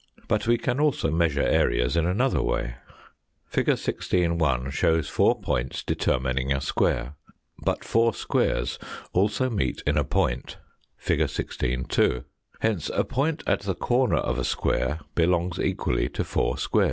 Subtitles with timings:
[0.27, 1.99] But we can also measure areas Fig.
[2.07, 2.73] 16..,, in another way.
[3.45, 3.77] Fig.
[3.77, 7.13] 16 (1) shows four points determining a square.
[7.61, 8.79] But four squares
[9.13, 10.57] also meet in a point,
[10.97, 11.29] fig.
[11.29, 12.23] 16 (2).
[12.61, 16.79] Hence a point at the corner of a square belongs equally to four squares.